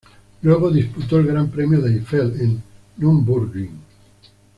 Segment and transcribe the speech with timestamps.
[0.41, 2.63] Luego disputó el Gran Premio de Eifel, en
[2.97, 3.79] Nürburgring.